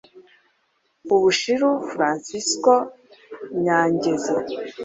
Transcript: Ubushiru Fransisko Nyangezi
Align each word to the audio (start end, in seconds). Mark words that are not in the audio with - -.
Ubushiru 1.15 1.69
Fransisko 1.91 2.73
Nyangezi 3.63 4.35